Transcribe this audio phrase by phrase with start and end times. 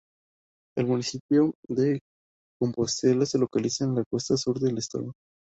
[0.75, 1.99] El municipio de
[2.59, 5.13] Compostela se localiza en la costa "sur" del estado.